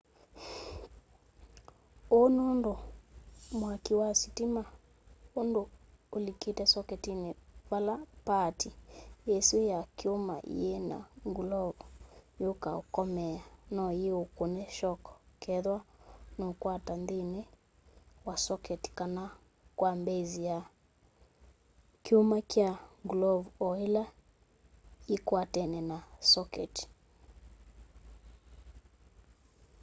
uu 2.17 2.27
nundu 2.35 2.73
mwaki 3.59 3.93
wa 4.01 4.09
sitima 4.21 4.63
undu 5.41 5.63
ulikite 6.15 6.63
soketini 6.73 7.29
vala 7.69 7.95
paati 8.25 8.69
isu 9.37 9.57
ya 9.71 9.79
kyuma 9.97 10.35
yii 10.57 10.79
na 10.89 10.97
ngulovu 11.29 11.83
yukaa 12.41 12.77
ukomeea 12.83 13.43
no 13.75 13.85
yiukune 14.01 14.63
shoko 14.77 15.11
kethwa 15.43 15.77
nuukwata 16.37 16.93
nthini 17.01 17.41
wa 18.27 18.35
soketi 18.45 18.89
kana 18.99 19.23
kwa 19.77 19.91
base 20.05 20.39
ya 20.49 20.57
kyuma 22.03 22.37
kya 22.51 22.69
ngulovu 23.03 23.47
o 23.65 23.67
ila 23.85 24.03
yikwatene 25.09 25.79
na 25.89 25.97
soketi 26.31 26.83